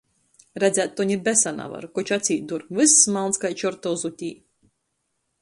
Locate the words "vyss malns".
2.79-3.43